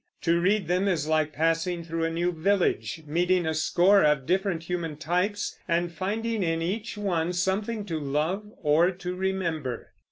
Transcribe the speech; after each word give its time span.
To 0.21 0.39
read 0.41 0.67
them 0.67 0.87
is 0.87 1.07
like 1.07 1.31
passing 1.31 1.83
through 1.83 2.05
a 2.05 2.09
new 2.09 2.31
village, 2.31 3.03
meeting 3.05 3.45
a 3.45 3.53
score 3.53 4.03
of 4.03 4.25
different 4.25 4.63
human 4.63 4.97
types, 4.97 5.59
and 5.67 5.91
finding 5.91 6.41
in 6.41 6.59
each 6.63 6.97
one 6.97 7.33
something 7.33 7.85
to 7.85 7.99
love 7.99 8.45
or 8.63 8.89
to 8.89 9.15
remember. 9.15 9.91